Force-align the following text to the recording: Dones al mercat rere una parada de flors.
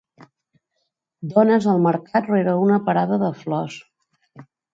Dones 1.33 1.67
al 1.73 1.83
mercat 1.83 2.31
rere 2.33 2.57
una 2.63 2.81
parada 2.89 3.21
de 3.27 3.31
flors. 3.45 3.79